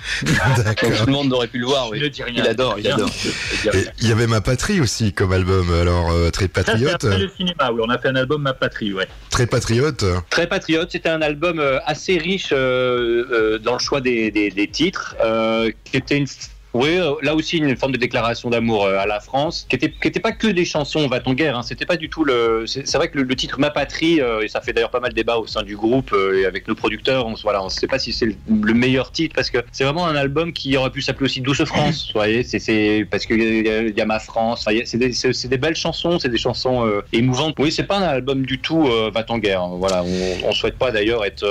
Donc 0.58 0.76
tout 0.98 1.06
le 1.06 1.12
monde 1.12 1.32
aurait 1.32 1.48
pu 1.48 1.58
le 1.60 1.68
voir. 1.68 1.86
Il 1.88 1.92
Oui. 1.94 2.02
ne 2.02 2.08
dit 2.10 2.22
rien. 2.22 2.44
Il 2.44 2.48
adore, 2.50 2.76
il 2.78 2.88
adore. 2.88 3.10
Il 4.02 4.08
y 4.08 4.12
avait 4.12 4.28
ma 4.28 4.42
patrie 4.42 4.82
aussi 4.82 5.14
comme 5.14 5.32
album. 5.32 5.72
Alors 5.74 6.12
euh, 6.12 6.30
très 6.32 6.46
Ça, 6.46 6.50
c'est 6.56 6.64
patriote, 6.66 7.04
après 7.06 7.18
le 7.18 7.30
cinéma, 7.30 7.72
oui. 7.72 7.82
On 7.86 7.90
a 7.90 7.98
fait 7.98 8.10
un 8.10 8.16
album 8.16 8.42
Ma 8.42 8.54
Patrie, 8.54 8.94
ouais. 8.94 9.08
très 9.30 9.48
patriote. 9.48 10.04
Très 10.30 10.48
patriote, 10.48 10.90
c'était 10.92 11.10
un 11.10 11.22
album 11.22 11.60
euh, 11.60 11.80
assez 11.86 12.18
riche 12.18 12.50
euh, 12.52 13.26
euh, 13.32 13.58
dans 13.60 13.74
le 13.74 13.80
choix 13.80 14.02
des, 14.02 14.32
des- 14.32 14.52
des 14.52 14.68
titres, 14.68 15.16
euh, 15.24 15.72
qui 15.86 15.98
était 15.98 16.18
une 16.18 16.28
oui, 16.74 16.98
euh, 16.98 17.14
là 17.24 17.34
aussi 17.34 17.58
une 17.58 17.76
forme 17.76 17.94
de 17.94 17.98
déclaration 17.98 18.50
d'amour 18.50 18.86
euh, 18.86 19.00
à 19.00 19.08
la 19.08 19.20
France, 19.20 19.66
qui 19.70 19.76
était, 19.76 19.90
qui 19.90 20.08
était 20.08 20.20
pas 20.20 20.32
que 20.32 20.48
des 20.48 20.66
chansons 20.66 21.08
va 21.08 21.20
t 21.20 21.34
guerre. 21.34 21.58
Hein, 21.58 21.64
c'était 21.64 21.86
pas 21.86 21.98
du 21.98 22.10
tout 22.10 22.24
le. 22.24 22.66
C'est 22.68 22.96
vrai 22.96 23.10
que 23.10 23.18
le, 23.18 23.36
titre 23.36 23.60
Ma 23.60 23.72
patrie, 23.72 24.22
euh, 24.22 24.42
et 24.42 24.48
ça 24.48 24.62
fait 24.62 24.74
d'ailleurs 24.74 24.92
pas 24.92 25.00
mal 25.00 25.12
de 25.12 25.16
débat 25.16 25.38
au 25.38 25.48
sein 25.48 25.64
du 25.64 25.76
groupe 25.76 26.12
euh, 26.14 26.40
et 26.42 26.46
avec 26.46 26.68
nos 26.68 26.76
producteurs. 26.76 27.26
On, 27.26 27.34
voilà, 27.42 27.64
on 27.64 27.70
sait 27.70 27.88
pas 27.88 27.98
si 27.98 28.14
c'est 28.14 28.28
le, 28.28 28.36
le 28.48 28.74
meilleur 28.74 29.12
titre 29.12 29.34
parce 29.36 29.50
que 29.50 29.58
c'est 29.72 29.84
vraiment 29.84 30.06
un 30.06 30.16
album 30.16 30.54
qui 30.54 30.78
aurait 30.78 30.92
pu 30.92 31.02
s'appeler 31.02 31.26
aussi 31.26 31.42
Douce 31.42 31.64
France. 31.66 32.12
Vous 32.14 32.20
voyez, 32.20 32.44
c'est 32.44 33.08
parce 33.10 33.26
qu'il 33.26 33.42
y, 33.42 34.02
a- 34.02 34.06
ma 34.06 34.20
France. 34.20 34.68
C'est 34.86 34.98
des, 34.98 35.12
des 35.48 35.58
belles 35.58 35.76
chansons, 35.76 36.20
c'est 36.20 36.30
des 36.30 36.38
chansons 36.38 36.90
émouvantes. 37.14 37.56
Oui, 37.60 37.72
c'est 37.72 37.84
pas 37.84 37.98
un 37.98 38.04
album 38.04 38.46
du 38.46 38.60
tout 38.60 38.88
va 39.14 39.24
t 39.24 39.40
guerre. 39.40 39.68
Voilà, 39.68 40.04
on, 40.04 40.48
on 40.48 40.52
souhaite 40.52 40.78
pas 40.78 40.92
d'ailleurs 40.92 41.26
être 41.26 41.46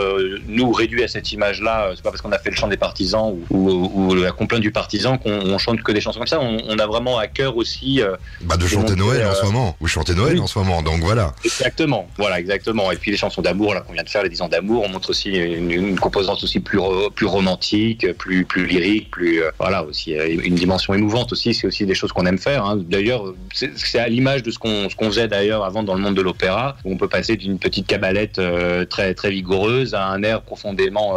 nous 0.48 0.72
réduits 0.72 1.04
à 1.04 1.08
cette 1.08 1.32
image-là. 1.32 1.90
C'est 1.94 2.02
pas 2.02 2.10
parce 2.10 2.22
qu'on 2.22 2.32
a 2.32 2.38
fait 2.38 2.50
le 2.50 2.56
chant 2.56 2.68
des 2.68 2.76
partisans 2.76 3.36
ou 3.50 4.14
la 4.14 4.32
complainte 4.32 4.62
du 4.62 4.70
partisan 4.72 5.07
qu'on 5.16 5.30
on 5.40 5.56
chante 5.58 5.82
que 5.82 5.92
des 5.92 6.00
chansons 6.02 6.18
comme 6.18 6.26
ça. 6.28 6.40
On, 6.40 6.58
on 6.68 6.78
a 6.78 6.86
vraiment 6.86 7.16
à 7.18 7.26
cœur 7.26 7.56
aussi 7.56 8.02
euh, 8.02 8.16
Bah 8.42 8.56
de 8.58 8.66
chanter 8.66 8.94
Noël 8.96 9.24
en 9.24 9.30
euh, 9.30 9.34
ce 9.34 9.46
moment. 9.46 9.76
Vous 9.80 9.86
chantez 9.88 10.14
Noël 10.14 10.34
oui. 10.34 10.40
en 10.40 10.46
ce 10.46 10.58
moment, 10.58 10.82
donc 10.82 11.00
voilà. 11.00 11.34
Exactement, 11.44 12.06
voilà, 12.18 12.38
exactement. 12.40 12.92
Et 12.92 12.96
puis 12.96 13.10
les 13.10 13.16
chansons 13.16 13.40
d'amour, 13.40 13.72
là, 13.74 13.80
qu'on 13.80 13.92
vient 13.94 14.02
de 14.02 14.08
faire, 14.10 14.22
les 14.22 14.28
10 14.28 14.42
ans 14.42 14.48
d'amour, 14.48 14.84
on 14.84 14.88
montre 14.90 15.10
aussi 15.10 15.30
une, 15.30 15.70
une 15.70 15.98
composante 15.98 16.42
aussi 16.42 16.60
plus, 16.60 16.78
ro- 16.78 17.08
plus 17.10 17.26
romantique, 17.26 18.12
plus, 18.18 18.44
plus 18.44 18.66
lyrique, 18.66 19.10
plus, 19.10 19.42
euh, 19.42 19.50
voilà, 19.58 19.84
aussi, 19.84 20.12
une 20.12 20.54
dimension 20.56 20.92
émouvante 20.92 21.32
aussi. 21.32 21.54
C'est 21.54 21.66
aussi 21.66 21.86
des 21.86 21.94
choses 21.94 22.12
qu'on 22.12 22.26
aime 22.26 22.38
faire. 22.38 22.64
hein. 22.66 22.76
D'ailleurs, 22.78 23.22
c'est 23.52 23.98
à 23.98 24.08
l'image 24.08 24.42
de 24.42 24.50
ce 24.50 24.58
qu'on 24.58 24.88
qu'on 24.96 25.06
faisait 25.06 25.28
d'ailleurs 25.28 25.64
avant 25.64 25.82
dans 25.84 25.94
le 25.94 26.00
monde 26.00 26.14
de 26.14 26.22
l'opéra, 26.22 26.76
où 26.84 26.92
on 26.92 26.96
peut 26.96 27.08
passer 27.08 27.36
d'une 27.36 27.58
petite 27.58 27.86
cabalette 27.86 28.40
très, 28.90 29.14
très 29.14 29.30
vigoureuse 29.30 29.94
à 29.94 30.06
un 30.06 30.22
air 30.22 30.42
profondément 30.42 31.14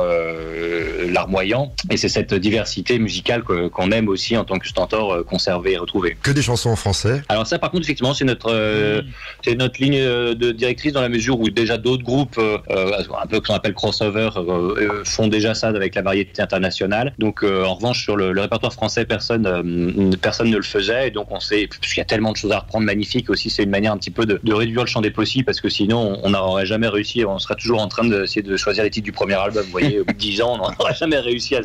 larmoyant. 1.09 1.73
Et 1.89 1.97
c'est 1.97 2.09
cette 2.09 2.33
diversité 2.33 2.99
musicale 2.99 3.43
que- 3.43 3.67
qu'on 3.81 3.91
aime 3.91 4.07
aussi 4.07 4.37
en 4.37 4.43
tant 4.43 4.59
que 4.59 4.67
stentor 4.67 5.13
euh, 5.13 5.23
conserver 5.23 5.73
et 5.73 5.77
retrouver. 5.77 6.17
Que 6.21 6.31
des 6.31 6.41
chansons 6.41 6.69
en 6.69 6.75
français. 6.75 7.23
Alors 7.29 7.47
ça, 7.47 7.59
par 7.59 7.71
contre, 7.71 7.83
effectivement, 7.83 8.13
c'est 8.13 8.25
notre 8.25 8.51
euh, 8.51 9.01
c'est 9.43 9.55
notre 9.55 9.81
ligne 9.81 9.97
euh, 9.97 10.35
de 10.35 10.51
directrice 10.51 10.93
dans 10.93 11.01
la 11.01 11.09
mesure 11.09 11.39
où 11.39 11.49
déjà 11.49 11.77
d'autres 11.77 12.03
groupes, 12.03 12.37
euh, 12.37 12.57
un 12.69 13.27
peu 13.27 13.39
qu'on 13.39 13.53
appelle 13.53 13.73
crossover, 13.73 14.29
euh, 14.37 14.75
euh, 14.77 15.03
font 15.05 15.27
déjà 15.27 15.53
ça 15.53 15.69
avec 15.69 15.95
la 15.95 16.01
variété 16.01 16.41
internationale. 16.41 17.13
Donc 17.19 17.43
euh, 17.43 17.63
en 17.65 17.75
revanche, 17.75 18.03
sur 18.03 18.15
le, 18.15 18.31
le 18.31 18.41
répertoire 18.41 18.73
français, 18.73 19.05
personne 19.05 19.45
euh, 19.45 20.11
personne 20.21 20.49
ne 20.49 20.57
le 20.57 20.63
faisait. 20.63 21.07
Et 21.07 21.11
donc 21.11 21.27
on 21.31 21.39
sait, 21.39 21.67
puisqu'il 21.67 21.99
y 21.99 22.01
a 22.01 22.05
tellement 22.05 22.31
de 22.31 22.37
choses 22.37 22.51
à 22.51 22.59
reprendre 22.59 22.85
magnifiques 22.85 23.29
aussi, 23.29 23.49
c'est 23.49 23.63
une 23.63 23.69
manière 23.69 23.93
un 23.93 23.97
petit 23.97 24.11
peu 24.11 24.25
de, 24.25 24.39
de 24.43 24.53
réduire 24.53 24.81
le 24.81 24.87
champ 24.87 25.01
des 25.01 25.11
possibles 25.11 25.45
parce 25.45 25.61
que 25.61 25.69
sinon 25.69 26.19
on 26.23 26.29
n'aurait 26.31 26.65
jamais 26.65 26.87
réussi. 26.87 27.25
On 27.25 27.39
serait 27.39 27.55
toujours 27.55 27.81
en 27.81 27.87
train 27.87 28.05
d'essayer 28.05 28.41
de 28.41 28.57
choisir 28.57 28.83
les 28.83 28.89
titres 28.89 29.05
du 29.05 29.11
premier 29.11 29.35
album. 29.35 29.63
Vous 29.65 29.71
voyez, 29.71 29.99
au 29.99 30.05
bout 30.05 30.13
de 30.13 30.17
10 30.17 30.41
ans, 30.41 30.53
on 30.61 30.71
n'aurait 30.71 30.95
jamais 30.99 31.19
réussi 31.19 31.55
à. 31.55 31.61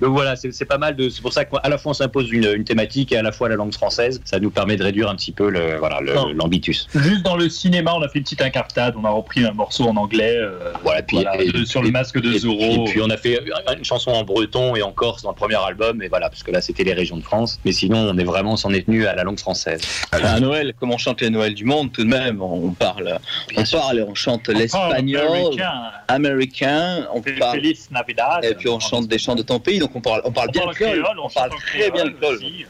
Donc 0.00 0.12
voilà, 0.12 0.36
c'est 0.36 0.64
pas 0.64 0.78
mal. 0.78 0.96
de 0.96 1.08
C'est 1.08 1.22
pour 1.22 1.32
ça 1.32 1.44
qu'à 1.62 1.68
la 1.68 1.78
fois 1.78 1.90
on 1.90 1.94
s'impose 1.94 2.30
une, 2.30 2.44
une 2.54 2.64
thématique 2.64 3.12
et 3.12 3.16
à 3.16 3.22
la 3.22 3.32
fois 3.32 3.48
la 3.48 3.56
langue 3.56 3.72
française. 3.72 4.20
Ça 4.24 4.38
nous 4.40 4.50
permet 4.50 4.76
de 4.76 4.82
réduire 4.84 5.08
un 5.08 5.16
petit 5.16 5.32
peu 5.32 5.48
le 5.50 5.76
voilà 5.78 6.00
le- 6.00 6.32
l'ambitus. 6.32 6.86
Juste 6.94 7.22
dans 7.22 7.36
le 7.36 7.48
cinéma, 7.48 7.94
on 7.96 8.02
a 8.02 8.08
fait 8.08 8.18
une 8.18 8.24
petite 8.24 8.42
incartade. 8.42 8.94
On 8.96 9.04
a 9.04 9.10
repris 9.10 9.44
un 9.44 9.52
morceau 9.52 9.84
en 9.88 9.96
anglais 9.96 10.36
euh, 10.36 10.72
Voilà, 10.82 11.02
puis- 11.02 11.16
voilà, 11.16 11.42
et- 11.42 11.50
de- 11.50 11.64
sur 11.64 11.82
le 11.82 11.88
et- 11.88 11.92
masque 11.92 12.20
de 12.20 12.32
Zorro. 12.38 12.56
puis, 12.56 12.68
et 12.74 12.84
puis 12.92 13.00
on 13.02 13.10
a 13.10 13.16
fait 13.16 13.40
une 13.76 13.84
chanson 13.84 14.10
en 14.10 14.24
breton 14.24 14.76
et 14.76 14.82
en 14.82 14.92
corse 14.92 15.22
dans 15.22 15.30
le 15.30 15.34
premier 15.36 15.56
album, 15.56 16.02
et 16.02 16.08
voilà, 16.08 16.28
parce 16.28 16.42
que 16.42 16.50
là 16.50 16.60
c'était 16.60 16.84
les 16.84 16.92
régions 16.94 17.16
de 17.16 17.22
France. 17.22 17.58
Mais 17.64 17.72
sinon, 17.72 17.98
on 18.10 18.18
est 18.18 18.24
vraiment 18.24 18.56
s'en 18.56 18.70
est 18.72 18.86
tenu 18.86 19.06
à 19.06 19.14
la 19.14 19.22
langue 19.24 19.38
française. 19.38 19.80
À 20.12 20.40
Noël, 20.40 20.74
comme 20.78 20.90
on 20.92 20.98
chante 20.98 21.20
les 21.20 21.30
Noëls 21.30 21.54
du 21.54 21.64
monde, 21.64 21.92
tout 21.92 22.02
de 22.04 22.08
même, 22.08 22.40
on 22.42 22.70
parle, 22.70 23.18
on 23.56 23.64
parle 23.64 24.06
on 24.08 24.14
chante 24.14 24.48
l'espagnol, 24.48 25.56
Américain. 26.08 27.06
on 27.12 27.20
parle, 27.20 27.56
Feliz 27.56 27.88
Navidad. 27.90 28.44
et 28.44 28.54
puis 28.54 28.68
on 28.68 28.80
chante 28.80 29.08
des 29.08 29.18
chants 29.18 29.34
de 29.34 29.42
ton 29.42 29.58
pays, 29.60 29.78
donc 29.78 29.90
on 29.94 30.00
parle, 30.00 30.22
on 30.24 30.32
parle 30.32 30.50
bien 30.50 30.66
le 30.66 30.72
créole, 30.74 31.18
on 31.22 31.28
parle 31.28 31.49
très 31.58 31.90
bien 31.90 32.04
le 32.04 32.12
créole. 32.12 32.34
aussi. 32.36 32.66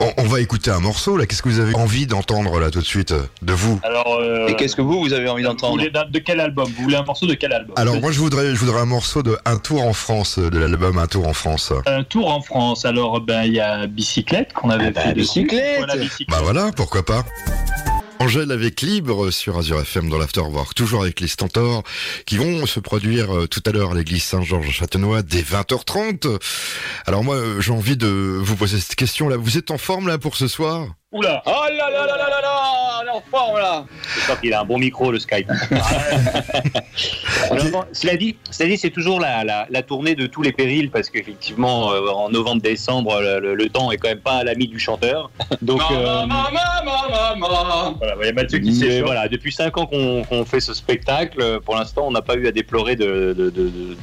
On, 0.00 0.12
on 0.18 0.24
va 0.24 0.40
écouter 0.40 0.70
un 0.70 0.80
morceau 0.80 1.16
là. 1.16 1.26
Qu'est-ce 1.26 1.42
que 1.42 1.48
vous 1.48 1.60
avez 1.60 1.74
envie 1.74 2.06
d'entendre 2.06 2.58
là 2.60 2.70
tout 2.70 2.80
de 2.80 2.84
suite 2.84 3.12
euh, 3.12 3.22
de 3.42 3.52
vous 3.52 3.78
Alors, 3.82 4.18
euh, 4.20 4.48
Et 4.48 4.56
qu'est-ce 4.56 4.76
que 4.76 4.82
vous, 4.82 5.00
vous 5.00 5.12
avez 5.12 5.28
envie 5.28 5.42
vous 5.42 5.48
d'entendre 5.48 5.82
de 5.82 6.18
quel 6.18 6.40
album? 6.40 6.70
Vous 6.76 6.82
voulez 6.84 6.96
un 6.96 7.04
morceau 7.04 7.26
de 7.26 7.34
quel 7.34 7.52
album? 7.52 7.74
Alors 7.76 8.00
moi 8.00 8.12
je 8.12 8.18
voudrais, 8.18 8.54
je 8.54 8.60
voudrais 8.60 8.80
un 8.80 8.86
morceau 8.86 9.22
de 9.22 9.36
Un 9.44 9.56
tour 9.58 9.82
en 9.84 9.92
France 9.92 10.38
euh, 10.38 10.50
de 10.50 10.58
l'album 10.58 10.98
Un 10.98 11.06
tour 11.06 11.26
en 11.26 11.32
France. 11.34 11.72
Un 11.86 12.04
tour 12.04 12.30
en 12.32 12.40
France. 12.40 12.84
Alors, 12.84 13.20
ben, 13.20 13.42
il 13.44 13.54
y 13.54 13.60
a 13.60 13.86
Bicyclette 13.86 14.52
qu'on 14.52 14.70
avait 14.70 14.86
Ah 14.86 14.90
bah, 14.90 15.00
fait. 15.02 15.14
Bicyclette. 15.14 15.78
Voilà, 15.78 15.96
Bicyclette. 15.96 16.28
Bah 16.28 16.40
voilà, 16.42 16.70
pourquoi 16.74 17.04
pas. 17.04 17.24
Angèle 18.22 18.52
avec 18.52 18.82
Libre 18.82 19.32
sur 19.32 19.58
Azure 19.58 19.80
FM 19.80 20.08
dans 20.08 20.16
l'Afterwork, 20.16 20.76
toujours 20.76 21.02
avec 21.02 21.18
les 21.18 21.26
Stentors 21.26 21.82
qui 22.24 22.36
vont 22.36 22.66
se 22.66 22.78
produire 22.78 23.36
euh, 23.36 23.48
tout 23.48 23.60
à 23.66 23.72
l'heure 23.72 23.90
à 23.90 23.94
l'église 23.96 24.22
Saint-Georges-Châtenois 24.22 25.22
dès 25.22 25.42
20h30. 25.42 26.40
Alors 27.04 27.24
moi 27.24 27.34
euh, 27.34 27.60
j'ai 27.60 27.72
envie 27.72 27.96
de 27.96 28.06
vous 28.06 28.54
poser 28.54 28.78
cette 28.78 28.94
question 28.94 29.28
là. 29.28 29.36
Vous 29.36 29.58
êtes 29.58 29.72
en 29.72 29.78
forme 29.78 30.06
là 30.06 30.18
pour 30.18 30.36
ce 30.36 30.46
soir? 30.46 30.86
Oula 31.10 31.42
Oh 31.46 31.64
là 31.68 31.90
là 31.90 32.06
là 32.06 32.16
là 32.16 32.28
là 32.30 32.40
là, 32.40 32.62
on 33.02 33.06
est 33.06 33.10
en 33.10 33.22
forme 33.28 33.58
là 33.58 33.86
Je 34.18 34.22
crois 34.24 34.36
qu'il 34.36 34.52
a 34.54 34.60
un 34.60 34.64
bon 34.64 34.78
micro, 34.78 35.10
le 35.10 35.18
Skype. 35.18 35.48
Cela 37.92 38.16
dit, 38.16 38.36
cela 38.50 38.68
dit, 38.68 38.76
c'est 38.78 38.90
toujours 38.90 39.20
la, 39.20 39.44
la, 39.44 39.66
la 39.70 39.82
tournée 39.82 40.14
de 40.14 40.26
tous 40.26 40.42
les 40.42 40.52
périls 40.52 40.90
parce 40.90 41.10
qu'effectivement, 41.10 41.92
euh, 41.92 42.08
en 42.08 42.28
novembre-décembre, 42.30 43.20
le, 43.20 43.40
le- 43.40 43.54
le 43.54 43.68
temps 43.68 43.90
est 43.92 43.96
quand 43.96 44.08
même 44.08 44.20
pas 44.20 44.36
à 44.38 44.44
l'ami 44.44 44.68
du 44.68 44.78
chanteur. 44.78 45.30
Donc, 45.60 45.80
euh, 45.90 46.24
Voilà, 47.98 48.14
il 48.20 48.26
y 48.26 48.28
a 48.28 48.32
Mathieu 48.32 48.58
qui 48.58 48.72
s'échauffe. 48.74 49.04
voilà, 49.04 49.28
depuis 49.28 49.52
cinq 49.52 49.76
ans 49.78 49.86
qu'on 49.86 50.22
qu'on 50.24 50.44
fait 50.44 50.60
ce 50.60 50.74
spectacle, 50.74 51.60
pour 51.64 51.74
l'instant, 51.76 52.06
on 52.06 52.10
n'a 52.10 52.22
pas 52.22 52.34
eu 52.36 52.46
à 52.46 52.52
déplorer 52.52 52.96
de, 52.96 53.34
de, 53.36 53.50
de, 53.50 53.68
de, 53.68 53.94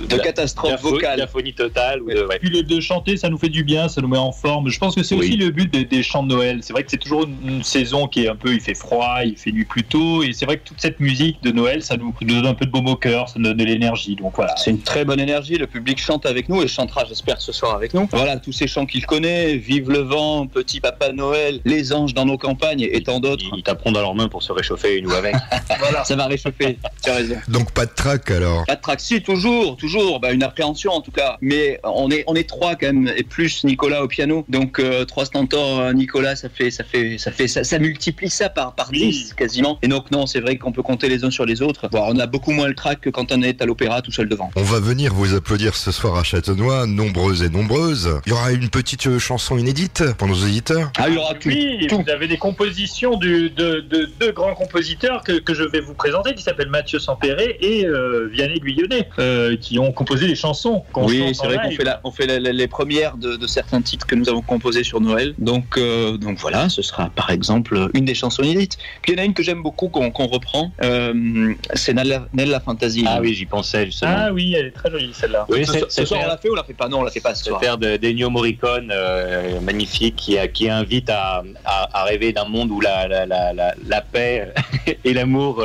de- 0.00 0.06
de 0.06 0.16
catastrophe 0.18 0.80
vocale. 0.82 1.16
Diaphonie 1.16 1.54
totale. 1.54 2.02
Ou 2.02 2.10
de, 2.10 2.24
ouais. 2.24 2.38
Puis 2.38 2.50
le 2.50 2.62
de 2.62 2.80
chanter, 2.80 3.16
ça 3.16 3.28
nous 3.28 3.38
fait 3.38 3.48
du 3.48 3.64
bien, 3.64 3.88
ça 3.88 4.00
nous 4.00 4.08
met 4.08 4.18
en 4.18 4.32
forme. 4.32 4.68
Je 4.68 4.78
pense 4.78 4.94
que 4.94 5.02
c'est 5.02 5.14
Oui. 5.14 5.28
aussi 5.28 5.36
le 5.36 5.50
but 5.50 5.70
des, 5.72 5.84
des 5.84 6.02
chants 6.02 6.22
de 6.22 6.28
Noël. 6.34 6.58
C'est 6.62 6.72
vrai 6.72 6.82
que 6.82 6.90
c'est 6.90 6.98
toujours 6.98 7.24
une, 7.24 7.36
une 7.56 7.62
saison 7.64 8.06
qui 8.08 8.24
est 8.24 8.28
un 8.28 8.36
peu, 8.36 8.52
il 8.54 8.60
fait 8.60 8.74
froid, 8.74 9.18
il 9.24 9.36
fait 9.36 9.50
plus 9.62 9.84
tôt, 9.84 10.24
et 10.24 10.32
c'est 10.32 10.46
vrai 10.46 10.56
que 10.56 10.64
toute 10.64 10.80
cette 10.80 10.98
musique 10.98 11.42
de 11.44 11.52
Noël, 11.52 11.82
ça 11.84 11.96
nous 11.96 12.12
donne 12.22 12.46
un 12.46 12.54
peu 12.54 12.66
de 12.66 12.70
baume 12.70 12.88
au 12.88 12.96
cœur, 12.96 13.28
ça 13.28 13.38
nous 13.38 13.44
donne 13.44 13.58
de 13.58 13.64
l'énergie. 13.64 14.16
Donc 14.16 14.34
voilà. 14.34 14.56
C'est 14.56 14.70
une 14.70 14.80
très 14.80 15.04
bonne 15.04 15.20
énergie. 15.20 15.56
Le 15.56 15.68
public 15.68 16.00
chante 16.00 16.26
avec 16.26 16.48
nous 16.48 16.62
et 16.62 16.66
chantera, 16.66 17.04
j'espère, 17.04 17.40
ce 17.40 17.52
soir 17.52 17.76
avec 17.76 17.94
nous. 17.94 18.08
Voilà, 18.10 18.38
tous 18.38 18.52
ces 18.52 18.66
chants 18.66 18.86
qu'il 18.86 19.06
connaît 19.06 19.56
Vive 19.56 19.90
le 19.90 20.00
vent, 20.00 20.46
Petit 20.46 20.80
Papa 20.80 21.12
Noël, 21.12 21.60
Les 21.64 21.92
anges 21.92 22.14
dans 22.14 22.24
nos 22.24 22.38
campagnes 22.38 22.88
et 22.90 23.02
tant 23.02 23.20
d'autres. 23.20 23.44
Ils 23.56 23.62
taperont 23.62 23.92
dans 23.92 24.00
leurs 24.00 24.14
mains 24.14 24.28
pour 24.28 24.42
se 24.42 24.52
réchauffer 24.52 24.98
une 24.98 25.06
ou 25.06 25.12
avec. 25.12 25.36
Voilà. 25.78 26.04
Ça 26.04 26.16
va 26.16 26.26
réchauffer. 26.26 26.78
Tu 27.04 27.10
as 27.10 27.14
raison. 27.14 27.36
Donc 27.48 27.70
pas 27.72 27.86
de 27.86 27.90
trac 27.94 28.30
alors. 28.30 28.64
Pas 28.66 28.76
de 28.76 28.80
trac, 28.80 29.00
si, 29.00 29.22
toujours, 29.22 29.76
toujours. 29.76 30.20
Bah, 30.20 30.32
une 30.32 30.42
appréhension 30.42 30.92
en 30.92 31.00
tout 31.00 31.10
cas. 31.10 31.36
Mais 31.40 31.80
on 31.84 32.10
est, 32.10 32.24
on 32.26 32.34
est 32.34 32.48
trois 32.48 32.74
quand 32.76 32.86
même, 32.86 33.10
et 33.16 33.22
plus 33.22 33.64
Nicolas 33.64 34.02
au 34.02 34.08
piano. 34.08 34.44
Donc 34.48 34.78
euh, 34.78 35.04
trois 35.04 35.24
stentors, 35.26 35.80
euh, 35.80 35.92
Nicolas, 35.92 36.36
ça 36.36 36.48
fait, 36.48 36.70
ça 36.70 36.84
fait, 36.84 37.18
ça 37.18 37.30
fait, 37.30 37.48
ça, 37.48 37.64
ça 37.64 37.78
multiplie 37.78 38.30
ça 38.30 38.48
par, 38.48 38.74
par 38.74 38.88
Oui. 38.90 38.98
10 39.10 39.34
quasiment. 39.34 39.78
Et 39.82 39.88
donc 39.88 40.10
non, 40.10 40.26
c'est 40.26 40.40
vrai 40.40 40.56
qu'on 40.56 40.72
peut 40.72 40.82
compter 40.82 41.08
les 41.08 41.24
uns 41.24 41.30
sur 41.30 41.44
les 41.46 41.62
autres. 41.62 41.88
Bon, 41.88 42.02
on 42.06 42.18
a 42.18 42.26
beaucoup 42.26 42.52
moins 42.52 42.68
le 42.68 42.74
trac 42.74 43.00
que 43.00 43.10
quand 43.10 43.32
on 43.32 43.42
est 43.42 43.60
à 43.60 43.66
l'opéra 43.66 44.02
tout 44.02 44.12
seul 44.12 44.28
devant. 44.28 44.50
On 44.56 44.62
va 44.62 44.80
venir 44.80 45.12
vous 45.14 45.34
applaudir 45.34 45.74
ce 45.74 45.90
soir 45.92 46.16
à 46.16 46.22
Châtenois, 46.24 46.86
nombreuses 46.86 47.42
et 47.42 47.48
nombreuses. 47.50 48.20
Il 48.26 48.30
y 48.30 48.32
aura 48.32 48.52
une 48.52 48.68
petite 48.68 49.06
euh, 49.06 49.18
chanson 49.18 49.58
inédite 49.58 50.02
pour 50.18 50.28
nos 50.28 50.34
auditeurs. 50.34 50.90
Ah, 50.98 51.08
il 51.08 51.14
y 51.14 51.18
aura 51.18 51.34
tout. 51.34 51.48
Oui, 51.48 51.86
tout. 51.88 52.02
vous 52.02 52.10
avez 52.10 52.28
des 52.28 52.38
compositions 52.38 53.16
du- 53.16 53.50
de, 53.50 53.80
de 53.80 54.10
deux 54.20 54.32
grands 54.32 54.54
compositeurs 54.54 55.22
que, 55.22 55.32
que 55.32 55.54
je 55.54 55.64
vais 55.64 55.80
vous 55.80 55.94
présenter, 55.94 56.34
qui 56.34 56.42
s'appellent 56.42 56.70
Mathieu 56.70 56.93
Sampéré 56.98 57.56
et 57.60 57.86
euh, 57.86 58.28
Vianney 58.32 58.60
Guyonnet, 58.60 59.08
euh, 59.18 59.56
qui 59.56 59.78
ont 59.78 59.92
composé 59.92 60.26
des 60.26 60.34
chansons. 60.34 60.84
qu'on 60.92 61.06
Oui, 61.06 61.34
c'est 61.34 61.46
vrai 61.46 61.58
qu'on 61.62 61.70
fait, 61.70 61.84
la- 61.84 62.00
on 62.04 62.10
fait 62.10 62.26
la- 62.26 62.40
la- 62.40 62.52
les 62.52 62.68
premières 62.68 63.16
de, 63.16 63.36
de 63.36 63.46
certains 63.46 63.80
titres 63.82 64.06
que 64.06 64.14
nous 64.14 64.28
avons 64.28 64.42
composés 64.42 64.84
sur 64.84 65.00
Noël. 65.00 65.34
Donc, 65.38 65.76
euh, 65.76 66.16
donc 66.16 66.38
voilà, 66.38 66.68
ce 66.68 66.82
sera 66.82 67.10
par 67.10 67.30
exemple 67.30 67.88
une 67.94 68.04
des 68.04 68.14
chansons 68.14 68.42
inédites. 68.42 68.76
Puis 69.02 69.12
il 69.12 69.16
y 69.18 69.20
en 69.20 69.22
a 69.22 69.26
une 69.26 69.34
que 69.34 69.42
j'aime 69.42 69.62
beaucoup 69.62 69.88
qu'on 69.88 70.10
qu'on 70.10 70.26
reprend, 70.26 70.72
euh, 70.82 71.52
c'est 71.74 71.94
Nella, 71.94 72.26
Nella 72.32 72.60
Fantasy. 72.60 73.04
ah 73.06 73.18
oui, 73.20 73.34
j'y 73.34 73.46
pensais 73.46 73.86
justement. 73.86 74.12
Ah 74.16 74.32
oui, 74.32 74.54
elle 74.56 74.66
est 74.66 74.70
très 74.70 74.90
jolie 74.90 75.12
celle-là. 75.12 75.46
oui, 75.48 75.64
ce, 75.66 75.72
c'est 75.72 75.78
ce 75.80 75.86
c'est 75.90 76.06
soir 76.06 76.20
on 76.24 76.28
l'a 76.28 76.36
fait 76.38 76.48
ou 76.48 76.52
on 76.52 76.56
l'a 76.56 76.64
fait 76.64 76.74
pas? 76.74 76.88
Non, 76.88 77.00
on 77.00 77.02
l'a 77.02 77.10
fait 77.10 77.20
pas 77.20 77.34
ce 77.34 77.44
c'est 77.44 77.50
soir. 77.50 77.60
faire 77.60 77.78
de- 77.78 77.96
d'Ennio 77.96 78.30
Morricone 78.30 78.90
euh, 78.92 79.60
magnifique 79.60 80.16
qui, 80.16 80.36
qui 80.52 80.68
invite 80.70 81.10
à, 81.10 81.42
à, 81.64 82.00
à 82.00 82.04
rêver 82.04 82.32
d'un 82.32 82.44
monde 82.46 82.70
où 82.70 82.80
la, 82.80 83.08
la, 83.08 83.26
la, 83.26 83.52
la, 83.52 83.74
la 83.86 84.00
paix 84.00 84.52
et 85.04 85.12
l'amour 85.12 85.64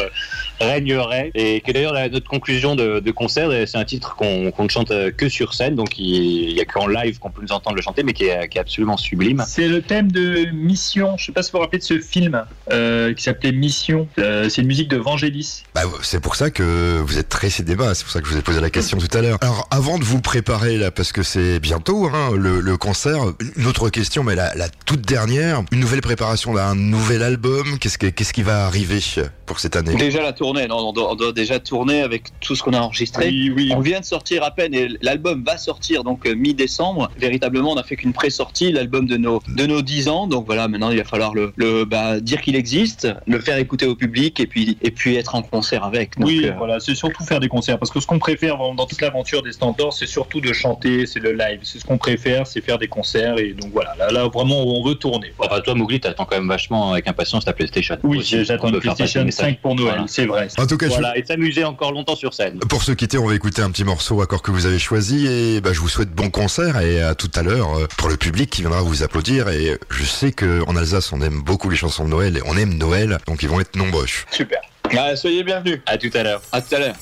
régneraient. 0.60 1.32
Et 1.36 1.62
que 1.62 1.72
d'ailleurs 1.72 1.94
la- 1.94 2.10
notre 2.10 2.28
conclusion 2.30 2.75
de, 2.75 3.00
de 3.00 3.12
concert, 3.12 3.50
c'est 3.68 3.78
un 3.78 3.86
titre 3.86 4.16
qu'on 4.16 4.51
ne 4.58 4.70
chante 4.70 4.92
euh, 4.92 5.12
que 5.12 5.30
sur 5.30 5.54
scène, 5.54 5.75
donc 5.75 5.98
il 5.98 6.54
n'y 6.54 6.60
a 6.62 6.66
qu'en 6.66 6.88
live 6.88 7.20
qu'on 7.20 7.30
peut 7.32 7.42
nous 7.42 7.51
entendre 7.51 7.75
le 7.75 7.82
chanter, 7.82 8.04
mais 8.04 8.13
qui 8.13 8.25
est, 8.25 8.48
qui 8.50 8.58
est 8.58 8.62
absolument 8.62 8.98
sublime. 8.98 9.44
C'est 9.48 9.68
le 9.68 9.82
thème 9.82 10.12
de 10.12 10.48
Mission. 10.54 11.16
Je 11.18 11.25
sais 11.25 11.32
pas 11.32 11.44
si 11.44 11.51
vous 11.51 11.58
vous 11.58 11.62
rappelez 11.63 11.80
de 11.80 11.84
ce 11.84 12.00
film 12.00 12.44
euh, 12.72 13.13
qui 13.13 13.24
s'appelait 13.24 13.51
Mission. 13.51 14.08
Euh, 14.18 14.50
c'est 14.50 14.62
une 14.62 14.68
musique 14.68 14.89
de 14.89 14.98
Vangelis. 14.98 15.63
Bah, 15.75 15.84
c'est 16.01 16.20
pour 16.22 16.36
ça 16.36 16.50
que 16.51 17.00
vous 17.00 17.18
êtes 17.18 17.30
très 17.30 17.50
cinéma, 17.50 17.94
c'est 17.96 18.04
pour 18.04 18.12
ça 18.13 18.22
que 18.22 18.28
je 18.28 18.34
vous 18.34 18.39
ai 18.39 18.44
posé 18.44 18.60
la 18.62 18.70
question 18.70 18.98
tout 18.98 19.18
à 19.18 19.22
l'heure. 19.22 19.38
Alors, 19.42 19.68
avant 19.72 19.98
de 19.98 20.04
vous 20.04 20.22
préparer 20.22 20.78
là, 20.78 20.92
parce 20.92 21.12
que 21.12 21.24
c'est 21.24 21.60
bientôt 21.60 22.08
hein, 22.13 22.32
le, 22.36 22.60
le 22.60 22.78
concert, 22.78 23.20
une 23.56 23.66
autre 23.66 23.89
question, 23.89 24.24
mais 24.24 24.36
la, 24.36 24.54
la 24.56 24.70
toute 24.70 25.01
dernière, 25.01 25.63
une 25.72 25.80
nouvelle 25.80 26.01
préparation 26.01 26.54
d'un 26.54 26.75
nouvel 26.75 27.24
album, 27.24 27.78
qu'est-ce 27.80 27.98
que- 27.98 28.08
qu'est-ce 28.08 28.34
qui 28.34 28.44
va 28.44 28.66
arriver 28.66 29.00
pour 29.46 29.60
cette 29.60 29.75
année? 29.75 29.96
Déjà 29.96 30.22
la 30.22 30.34
tournée, 30.34 30.49
non, 30.53 30.88
on 30.89 30.94
doit, 30.94 31.12
on 31.12 31.15
doit 31.15 31.32
déjà 31.32 31.60
tourner 31.60 32.01
avec 32.01 32.24
tout 32.39 32.56
ce 32.56 32.63
qu'on 32.63 32.74
a 32.74 32.79
enregistré. 32.79 33.27
Oui, 33.27 33.51
oui. 33.56 33.72
On 33.75 33.79
vient 33.79 34.00
de 34.00 34.06
sortir 34.06 34.44
à 34.44 34.51
peine 34.51 34.74
et 34.74 34.88
l'album 35.01 35.44
va 35.44 35.58
sortir 35.58 36.03
donc 36.03 36.25
euh, 36.25 36.34
mi-décembre. 36.36 37.10
Véritablement, 37.18 37.72
on 37.72 37.75
n'a 37.75 37.84
fait 37.84 37.96
qu'une 37.96 38.13
pré-sortie, 38.13 38.72
l'album 38.72 39.06
de 39.08 39.18
nos 39.18 39.41
de 39.48 39.65
nos 39.65 39.82
10 39.82 40.10
ans. 40.10 40.27
Donc 40.27 40.46
voilà, 40.46 40.68
maintenant 40.68 40.91
il 40.91 40.98
va 40.98 41.03
falloir 41.03 41.34
le, 41.34 41.53
le 41.56 41.86
bah, 41.86 42.20
dire 42.20 42.41
qu'il 42.41 42.56
existe, 42.56 43.08
le 43.27 43.39
faire 43.39 43.58
écouter 43.58 43.86
au 43.86 43.96
public 43.96 44.39
et 44.39 44.48
puis 44.48 44.77
et 44.82 44.91
puis 44.91 45.15
être 45.15 45.36
en 45.36 45.41
concert 45.41 45.84
avec. 45.84 46.18
Donc, 46.18 46.27
oui, 46.27 46.46
euh, 46.46 46.53
voilà, 46.58 46.79
c'est 46.79 46.96
surtout 46.96 47.24
faire 47.24 47.39
des 47.39 47.48
concerts. 47.48 47.79
Parce 47.79 47.91
que 47.91 48.00
ce 48.00 48.08
qu'on 48.08 48.20
préfère 48.20 48.58
dans 48.58 48.86
toute 48.86 49.01
l'aventure 49.01 49.44
des 49.44 49.51
Stentors, 49.51 49.94
c'est 49.94 50.08
surtout 50.08 50.41
de 50.41 50.53
chanter, 50.53 51.06
c'est 51.06 51.20
le 51.20 51.34
live. 51.34 51.60
C'est 51.63 51.79
ce 51.79 51.86
qu'on 51.86 51.98
préfère, 51.98 52.48
c'est 52.48 52.62
faire 52.62 52.77
des 52.77 52.88
concerts. 52.88 53.38
Et 53.39 53.53
donc 53.53 53.72
voilà, 53.72 53.96
là, 53.98 54.12
là 54.12 54.27
vraiment, 54.27 54.62
on 54.62 54.84
veut 54.84 54.96
tourner. 54.96 55.34
Voilà. 55.38 55.53
Enfin, 55.53 55.62
toi, 55.62 55.75
Mowgli, 55.75 56.00
t'attends 56.00 56.25
quand 56.25 56.36
même 56.38 56.48
vachement 56.48 56.94
avec 56.94 57.08
impatience 57.08 57.46
ta 57.46 57.53
PlayStation. 57.53 57.98
Oui, 58.03 58.22
j'attends 58.24 58.70
une 58.70 58.79
PlayStation 58.79 59.22
le 59.22 59.25
message. 59.25 59.46
5 59.46 59.60
pour 59.62 59.75
Noël, 59.75 59.89
Voilà. 59.94 60.08
c'est 60.08 60.25
vrai. 60.25 60.38
En 60.58 60.65
tout 60.67 60.77
cas, 60.77 60.88
je- 60.88 60.91
Voilà, 60.93 61.17
et 61.17 61.25
s'amuser 61.25 61.63
encore 61.63 61.91
longtemps 61.91 62.15
sur 62.15 62.34
scène. 62.34 62.60
pour 62.69 62.84
se 62.84 62.91
quitter, 62.91 63.17
on 63.17 63.27
va 63.27 63.36
écouter 63.36 63.62
un 63.62 63.72
petit 63.72 63.84
morceau 63.84 64.22
accord 64.22 64.41
que 64.41 64.51
vous 64.51 64.65
avez 64.65 64.79
choisi 64.79 65.27
et 65.27 65.62
bah, 65.62 65.74
je 65.74 65.79
vous 65.79 65.89
souhaite 65.89 66.12
bon 66.12 66.29
concert 66.29 66.79
et 66.81 67.01
à 67.01 67.15
tout 67.15 67.31
à 67.36 67.43
l'heure 67.43 67.77
euh, 67.77 67.88
pour 67.98 68.10
le 68.10 68.17
public 68.17 68.50
qui 68.50 68.62
viendra 68.62 68.81
vous 68.81 69.03
applaudir 69.03 69.50
et 69.50 69.77
je 69.89 70.03
sais 70.03 70.31
que 70.31 70.63
en 70.67 70.75
Alsace 70.75 71.12
on 71.13 71.22
aime 71.22 71.41
beaucoup 71.41 71.69
les 71.69 71.77
chansons 71.77 72.05
de 72.05 72.10
Noël 72.10 72.38
et 72.38 72.41
on 72.46 72.55
aime 72.58 72.74
Noël 72.77 73.17
donc 73.27 73.43
ils 73.43 73.50
vont 73.50 73.60
être 73.60 73.75
nombreux. 73.75 74.05
Super. 74.31 74.60
ah, 74.98 75.15
soyez 75.15 75.43
bienvenus. 75.43 75.81
À 75.86 75.98
tout 75.98 76.10
à 76.13 76.24
l'heure. 76.24 76.41
À 76.51 76.62
tout 76.62 76.75
à 76.75 76.79
l'heure. 76.79 76.96